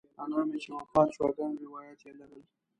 [0.23, 2.43] انا مې چې وفات شوه ګڼ روایات یې لرل.